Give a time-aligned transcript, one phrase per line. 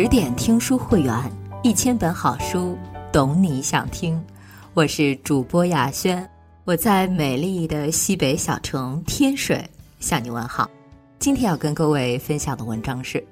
[0.00, 1.12] 十点听书会员，
[1.64, 2.78] 一千本好书，
[3.12, 4.24] 懂你想听。
[4.72, 6.24] 我是主播雅轩，
[6.62, 10.70] 我在美丽的西北小城天水向你问好。
[11.18, 13.26] 今天要跟各位分享的文章是：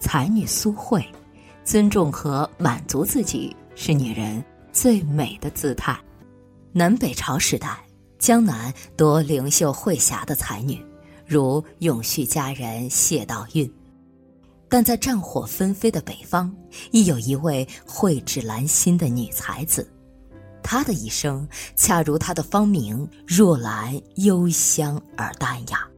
[0.00, 1.06] 才女苏慧，
[1.62, 5.96] 尊重和满足自己是女人最美的姿态。
[6.72, 7.78] 南北朝时代，
[8.18, 10.84] 江南多灵秀慧侠的才女，
[11.24, 13.70] 如永续佳人谢道韫。
[14.68, 16.52] 但在战火纷飞的北方，
[16.90, 19.90] 亦有一位蕙质兰心的女才子，
[20.62, 25.88] 她的一生恰如她的芳名“若兰”，幽香而淡雅。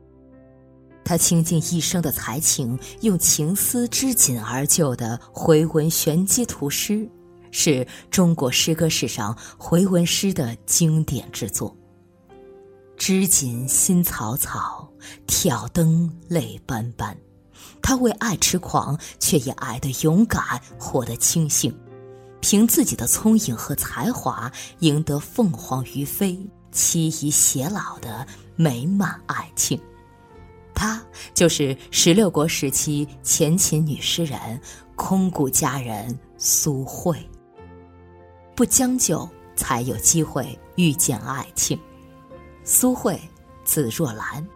[1.04, 7.08] 她倾尽一生的才情，用情思织锦而就的回文玄机图诗，
[7.50, 11.76] 是中国诗歌史上回文诗的经典之作。
[12.96, 14.88] 织锦心草草，
[15.26, 17.16] 挑灯泪斑斑。
[17.82, 21.74] 他为爱痴狂，却也爱得勇敢，活得清醒，
[22.40, 26.38] 凭自己的聪颖和才华，赢得凤凰于飞、
[26.70, 29.80] 妻离偕老的美满爱情。
[30.74, 31.02] 她
[31.34, 34.60] 就是十六国时期前秦女诗人、
[34.94, 37.16] 空谷佳人苏慧。
[38.54, 41.78] 不将就，才有机会遇见爱情。
[42.62, 43.20] 苏慧，
[43.64, 44.46] 字若兰。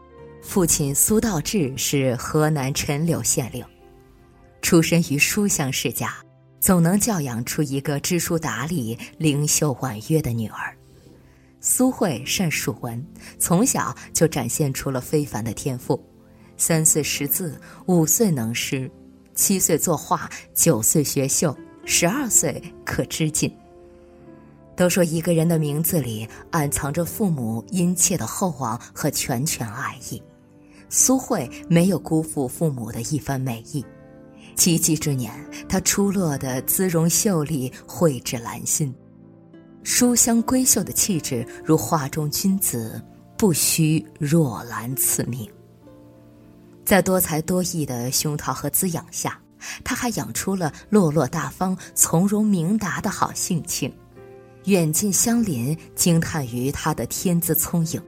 [0.45, 3.65] 父亲苏道志是河南陈留县令，
[4.63, 6.15] 出身于书香世家，
[6.61, 10.77] 总能教养出一个知书达理、灵秀婉约的女儿。
[11.61, 13.05] 苏慧善属文，
[13.37, 16.01] 从小就展现出了非凡的天赋。
[16.57, 18.89] 三岁识字，五岁能诗，
[19.35, 23.53] 七岁作画，九岁学绣，十二岁可织锦。
[24.77, 30.23] 都说一个人的名字里暗藏着父母殷切的厚望和拳拳爱意。
[30.89, 33.85] 苏慧没有辜负父母的一番美意，
[34.55, 35.33] 及笄之年，
[35.69, 38.95] 她出落的姿容秀丽，蕙质兰心，
[39.83, 43.03] 书香闺秀的气质如画中君子，
[43.37, 45.49] 不虚若兰赐名。
[46.85, 49.41] 在多才多艺的熏陶和滋养下，
[49.83, 53.93] 她还养出了落落大方、从容明达的好性情，
[54.67, 58.01] 远近相邻惊叹于她的天资聪颖。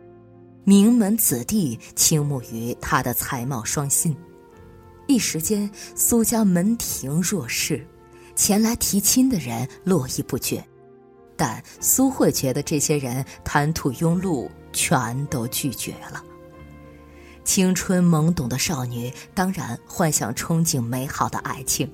[0.68, 4.16] 名门子弟倾慕于他的才貌双馨，
[5.06, 7.86] 一时间苏家门庭若市，
[8.34, 10.66] 前来提亲的人络绎不绝。
[11.36, 16.20] 但苏慧觉得这些人谈吐庸碌，全都拒绝了。
[17.44, 21.88] 青春懵懂的少女当然幻想憧憬美好的爱情，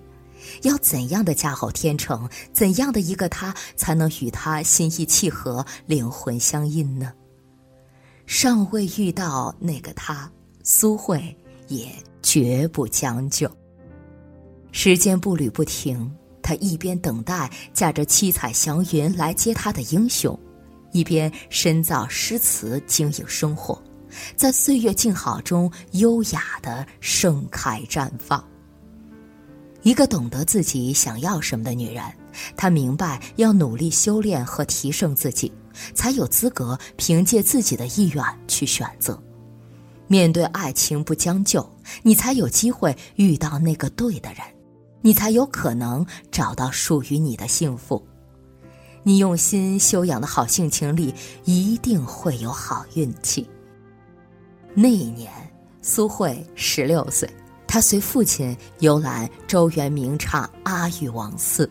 [0.62, 7.12] 要怎样的佳偶天成，怎样的一个他才能与他心意契合、灵魂相印呢？
[8.34, 10.28] 尚未遇到那个他，
[10.64, 11.22] 苏慧
[11.68, 13.46] 也绝不将就。
[14.72, 16.10] 时间步履不停，
[16.40, 20.36] 他一边等待驾着七彩祥云来接他的英雄，
[20.92, 23.78] 一边深造诗词经营生活，
[24.34, 28.42] 在岁月静好中优雅的盛开绽放。
[29.82, 32.02] 一个懂得自己想要什么的女人，
[32.56, 35.52] 她明白要努力修炼和提升自己。
[35.94, 39.20] 才有资格凭借自己的意愿去选择，
[40.06, 41.68] 面对爱情不将就，
[42.02, 44.38] 你才有机会遇到那个对的人，
[45.00, 48.04] 你才有可能找到属于你的幸福。
[49.02, 51.12] 你用心修养的好性情里，
[51.44, 53.48] 一定会有好运气。
[54.74, 55.30] 那一年，
[55.82, 57.28] 苏慧十六岁，
[57.66, 61.68] 她随父亲游览周原名刹阿育王寺，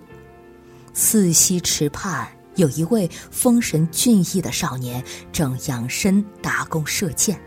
[0.93, 2.27] 寺西池畔。
[2.55, 7.39] 有一位风神俊逸的少年，正仰身搭弓射箭，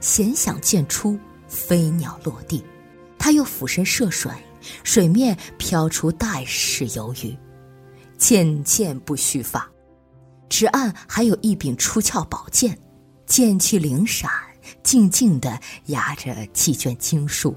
[0.00, 2.64] 闲响箭出，飞鸟落地。
[3.18, 4.32] 他又俯身射水，
[4.82, 7.36] 水面飘出带式游鱼，
[8.18, 9.70] 箭箭不虚发。
[10.48, 12.76] 指岸还有一柄出鞘宝剑，
[13.26, 14.30] 剑气灵闪，
[14.82, 17.54] 静静地压着几卷经书。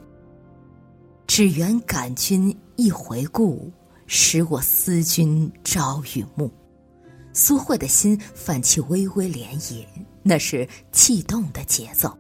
[1.26, 3.72] 只缘感君一回顾，
[4.06, 6.52] 使我思君朝与暮。
[7.34, 9.86] 苏慧的心泛起微微涟漪，
[10.22, 12.16] 那是悸动的节奏。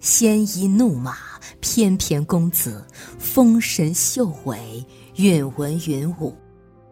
[0.00, 1.16] 鲜衣怒马，
[1.60, 2.84] 翩翩公子，
[3.18, 4.84] 风神秀尾，
[5.16, 6.34] 韵文云舞。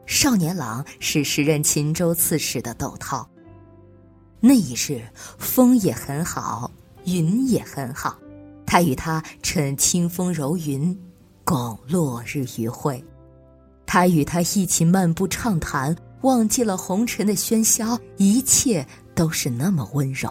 [0.06, 3.26] 少年郎是时任秦州刺史的窦涛。
[4.40, 5.02] 那一日，
[5.38, 6.70] 风也很好，
[7.04, 8.18] 云也很好，
[8.66, 10.94] 他与他趁清风柔云，
[11.44, 13.02] 共落日余晖。
[13.86, 15.96] 他与他一起漫步畅谈。
[16.24, 18.84] 忘记了红尘的喧嚣，一切
[19.14, 20.28] 都是那么温柔。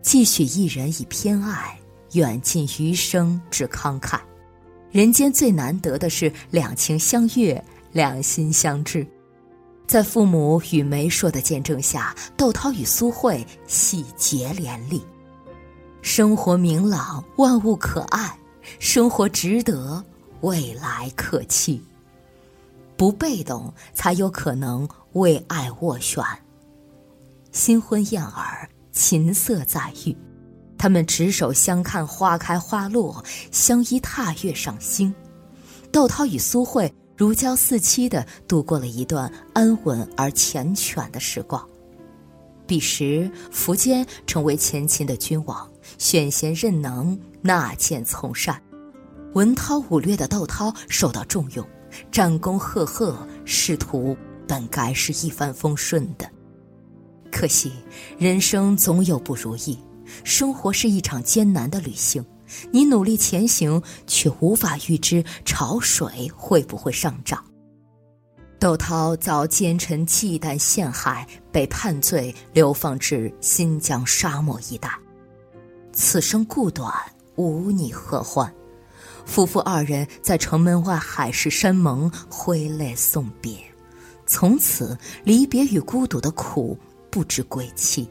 [0.00, 1.78] 既许一人以偏爱，
[2.12, 4.18] 远近余生之慷慨。
[4.90, 9.06] 人间最难得的是两情相悦，两心相知。
[9.86, 15.02] 在父母与媒妁的见证下，窦涛与苏慧喜结连理。
[16.00, 18.34] 生活明朗，万物可爱，
[18.78, 20.02] 生活值得，
[20.40, 21.82] 未来可期。
[23.02, 26.22] 不被动，才有可能为爱斡旋。
[27.50, 30.16] 新婚燕尔，琴瑟在御，
[30.78, 33.20] 他们执手相看花开花落，
[33.50, 35.12] 相依踏月赏星。
[35.90, 41.68] 窦涛与苏慧如胶似漆的度过了一段安稳而缱绻的时光。
[42.68, 48.62] 彼时，苻坚成为前秦的君王，选贤任能，纳谏从善。
[49.34, 51.66] 文韬武略的窦涛受到重用，
[52.10, 54.16] 战功赫赫，仕途
[54.46, 56.28] 本该是一帆风顺的。
[57.30, 57.72] 可惜，
[58.18, 59.78] 人生总有不如意，
[60.24, 62.24] 生活是一场艰难的旅行。
[62.70, 67.42] 你努力前行，却无法预知潮水会不会上涨。
[68.58, 74.90] 窦涛遭奸臣忌惮陷害，被判罪，流放至新疆沙漠一带。
[75.92, 76.92] 此生故短，
[77.36, 78.52] 无你何欢？
[79.24, 83.56] 夫妇二人在城门外海誓山盟，挥泪送别。
[84.26, 86.78] 从此，离别与孤独的苦。
[87.10, 88.08] 不知归期。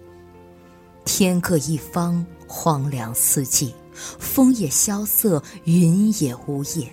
[1.05, 6.87] 天各一方，荒凉四季，风也萧瑟，云也无叶。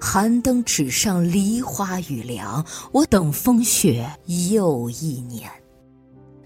[0.00, 5.48] 寒灯纸上，梨花雨凉，我等风雪又一年。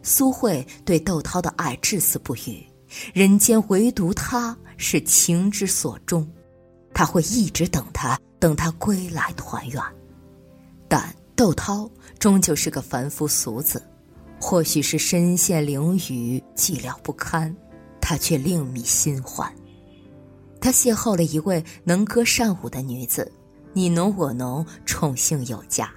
[0.02, 2.62] 苏慧对窦涛的爱至死不渝，
[3.14, 6.30] 人间唯独他是情之所钟，
[6.94, 9.82] 他会一直等他，等他归来团圆。
[10.88, 13.82] 但窦涛终究是个凡夫俗子。
[14.40, 17.54] 或许是身陷囹圄，寂寥不堪，
[17.98, 19.50] 他却另觅新欢。
[20.60, 23.30] 他邂逅了一位能歌善舞的女子，
[23.72, 25.90] 你侬我侬，宠幸有加。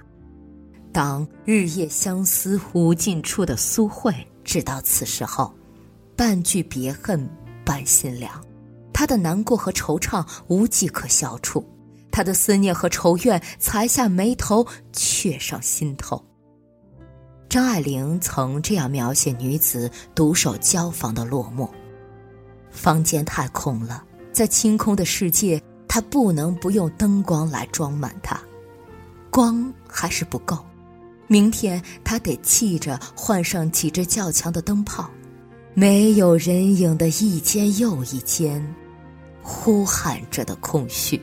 [0.92, 4.14] 当日夜相思无尽处的苏慧
[4.44, 5.54] 知道此事后，
[6.16, 7.28] 半句别恨
[7.66, 8.42] 半心凉，
[8.98, 11.64] 他的难过和惆怅无计可消除，
[12.10, 16.20] 他的思念和仇怨才下眉头，却上心头。
[17.48, 21.70] 张爱玲曾这样描写女子独守交房的落寞：
[22.72, 24.02] 房间太空了，
[24.32, 28.36] 在清空的世界，她不能不用灯光来装满它。
[29.30, 30.58] 光还是不够，
[31.28, 35.08] 明天她得记着换上几只较强的灯泡。
[35.72, 38.60] 没有人影的一间又一间，
[39.48, 41.18] 呼喊着的空虚。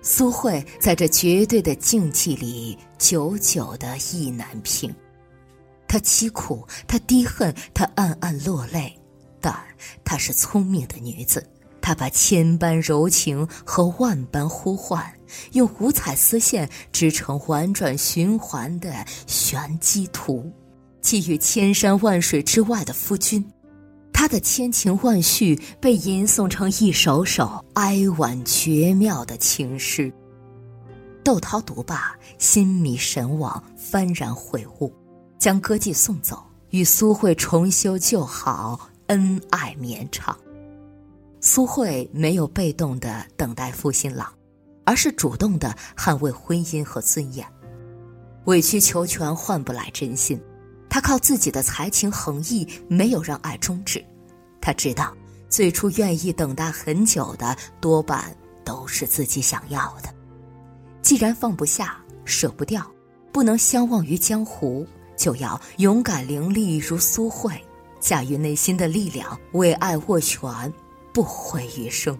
[0.00, 4.92] 苏慧在这绝对的静寂里，久久的意难平。
[5.86, 8.98] 她凄苦，她低恨，她暗暗落泪。
[9.38, 9.54] 但
[10.02, 11.46] 她是聪明的女子，
[11.82, 15.04] 她把千般柔情和万般呼唤，
[15.52, 20.50] 用五彩丝线织成婉转循环的玄机图，
[21.02, 23.44] 寄予千山万水之外的夫君。
[24.28, 30.12] 的千情万绪被吟诵成一首首哀婉绝妙的情诗。
[31.24, 34.92] 窦涛读罢，心迷神往，幡然悔悟，
[35.38, 40.36] 将歌妓送走，与苏慧重修旧好，恩爱绵长。
[41.40, 44.32] 苏慧没有被动的等待负心郎，
[44.84, 47.46] 而是主动的捍卫婚姻和尊严。
[48.44, 50.40] 委曲求全换不来真心。
[50.90, 54.02] 他靠自己的才情横溢，没有让爱终止。
[54.68, 55.16] 他知道，
[55.48, 60.14] 最初愿意等待很久的，多半都是自己想要的。
[61.00, 62.86] 既然放不下，舍不掉，
[63.32, 67.50] 不能相忘于江湖，就要勇敢凌厉如苏慧，
[67.98, 70.70] 驾驭内心的力量，为爱握拳，
[71.14, 72.18] 不悔余生。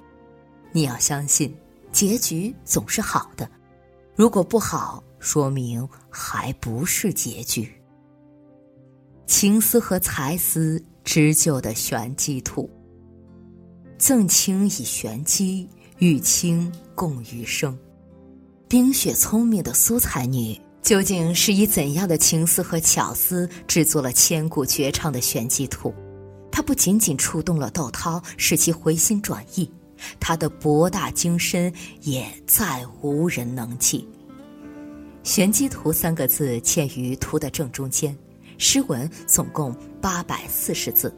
[0.73, 1.55] 你要相信，
[1.93, 3.47] 结局总是好的。
[4.17, 7.71] 如果不好，说明还不是结局。
[9.27, 12.69] 情思和才思织就的玄机图，
[13.97, 15.67] 赠卿以玄机，
[16.01, 17.75] 与卿共余生。
[18.69, 25.95] 冰雪聪明的苏才女，究竟是以怎样的情思和巧思制作了千古绝唱的玄机图？
[26.53, 29.67] 它不仅仅触动了窦涛，使其回心转意，
[30.21, 31.73] 他的博大精深
[32.03, 34.07] 也再无人能及。
[35.23, 38.15] 玄机图三个字嵌于图的正中间。
[38.59, 41.17] 诗文总共八百四十字，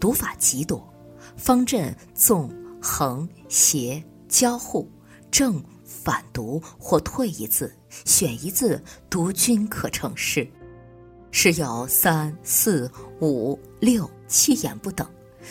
[0.00, 0.82] 读法极多，
[1.36, 4.90] 方阵纵横斜交互
[5.30, 7.70] 正反读或退一字，
[8.06, 10.48] 选一字读均可成诗。
[11.30, 12.90] 诗有三四
[13.20, 15.06] 五六七言不等，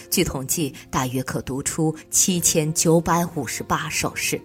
[0.10, 4.41] 据统计大约可读出七千九百五十八首诗。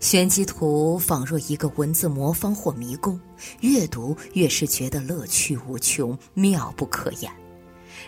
[0.00, 3.18] 玄机图仿若一个文字魔方或迷宫，
[3.60, 7.32] 越读越是觉得乐趣无穷，妙不可言。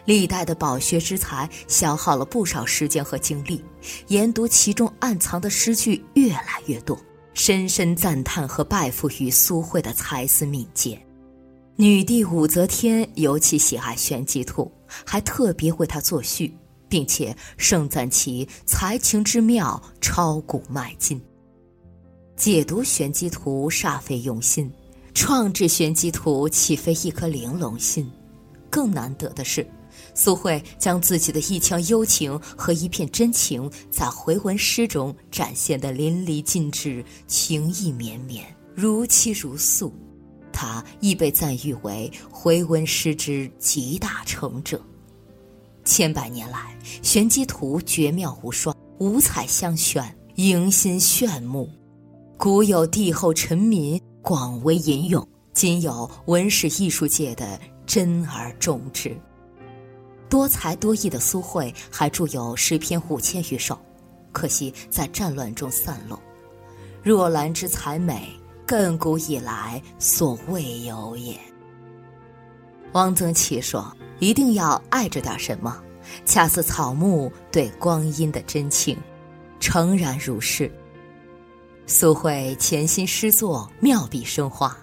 [0.04, 3.64] 历代的饱学之才消耗了不少时间和精力，
[4.08, 6.98] 研读其中暗藏的诗句越来越多，
[7.32, 11.00] 深深赞叹和拜服于苏慧的才思敏捷。
[11.76, 14.70] 女帝武则天尤其喜爱玄机图，
[15.04, 16.54] 还特别为他作序，
[16.88, 21.20] 并且盛赞其才情之妙，超古迈今。
[22.36, 24.70] 解读玄机图煞费用心，
[25.14, 28.06] 创制玄机图岂非一颗玲珑心？
[28.68, 29.66] 更难得的是，
[30.14, 39.90] 苏慧将自己的一腔幽情和一片真情，在回文诗中展现得淋漓尽致，情意绵绵，如泣如诉。
[40.52, 44.78] 他亦被赞誉为回文诗之集大成者。
[45.84, 51.70] 千百年来，玄机图绝妙无双，五彩相炫，迎心炫目。
[52.38, 55.22] 古有帝后臣民，广为吟咏；
[55.54, 59.16] 今有文史艺术界的珍而重之。
[60.28, 63.78] 多才多艺的苏慧还著有诗篇五千余首，
[64.32, 66.20] 可惜在战乱中散落。
[67.02, 68.28] 若兰之才美，
[68.66, 71.38] 亘古以来所未有也。
[72.92, 73.90] 汪曾祺说
[74.20, 75.82] ：“一定要爱着点什么，
[76.26, 78.98] 恰似草木对光阴的真情，
[79.58, 80.70] 诚然如是。”
[81.88, 84.76] 苏慧潜心诗作，妙笔生花，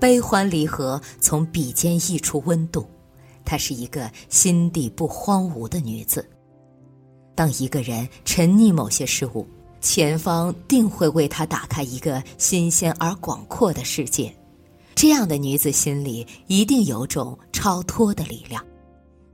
[0.00, 2.84] 悲欢离合从笔尖溢出温度。
[3.44, 6.28] 她是一个心地不荒芜的女子。
[7.36, 9.46] 当一个人沉溺某些事物，
[9.80, 14.34] 前方定会为她打开一个新鲜而广阔的世界。
[14.96, 18.60] 这样的女子心里一定有种超脱的力量，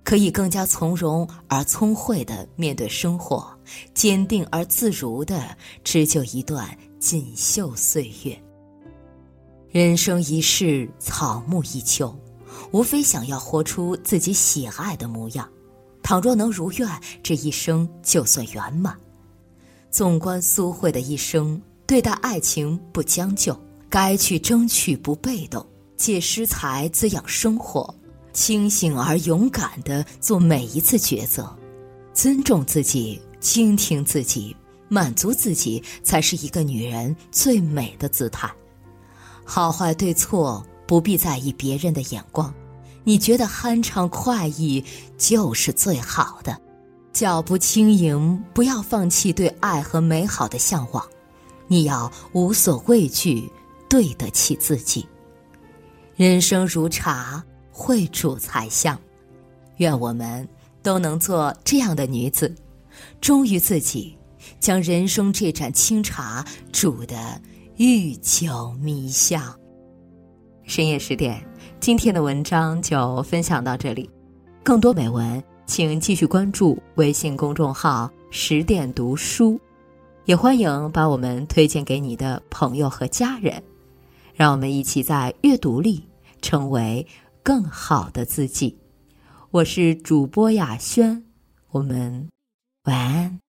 [0.05, 3.51] 可以更加从容而聪慧地面对生活，
[3.95, 5.43] 坚定而自如地
[5.83, 6.69] 织就一段。
[7.05, 8.35] 锦绣岁月，
[9.71, 12.19] 人生一世，草木一秋，
[12.71, 15.47] 无非想要活出自己喜爱的模样。
[16.03, 16.89] 倘若能如愿，
[17.23, 18.99] 这一生就算圆满。
[19.91, 23.55] 纵观苏慧的一生，对待爱情不将就，
[23.91, 25.65] 该去争取不被动，
[25.99, 27.95] 借诗才滋养生活，
[28.33, 31.55] 清醒而勇敢地做每一次抉择，
[32.15, 34.57] 尊重自己，倾听自己。
[34.95, 38.49] 满足自己才是一个女人最美的姿态，
[39.45, 42.55] 好坏对错不必在意别人的眼光，
[43.03, 44.85] 你觉得酣畅快意
[45.19, 46.57] 就是最好的。
[47.13, 51.05] 脚步轻盈，不要放弃对爱和美好的向往，
[51.67, 53.51] 你要无所畏惧，
[53.89, 55.05] 对得起自己。
[56.15, 58.97] 人生如茶，会煮才香，
[59.79, 60.49] 愿我们
[60.85, 62.55] 都能做这样的女子，
[63.21, 64.17] 忠于自己。
[64.65, 66.43] 将人生这盏清茶
[66.73, 67.15] 煮得
[67.77, 69.55] 愈久弥香。
[70.63, 71.47] 深夜十点，
[71.81, 74.09] 今天的文章就分享到这里。
[74.63, 79.61] 更多美文，请继续关注微信公众号“十点读书”，
[80.25, 83.63] 也欢迎把我们推荐给你的朋友和家人。
[84.33, 86.03] 让我们一起在阅读里
[86.41, 87.07] 成为
[87.43, 88.75] 更好的自己。
[89.51, 91.23] 我是主播雅轩，
[91.71, 92.31] 我们
[92.85, 93.44] 晚安。